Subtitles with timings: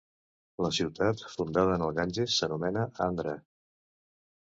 [0.65, 3.41] La ciutat fundada en el Ganges s'anomena Andhra.